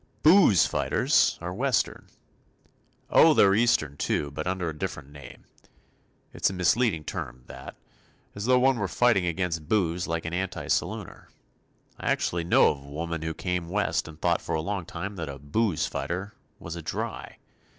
[0.23, 2.07] "Booze fighters" are Western.
[3.11, 5.43] Oh, they're Eastern too, but under a different name.
[6.33, 7.75] It's a misleading term, that.
[8.33, 11.27] As though one were fighting against booze like an anti salooner.
[11.99, 14.87] I actually know of a woman who came West and thought for or a long
[14.87, 17.37] time that a "booze fighter" was a "Dry."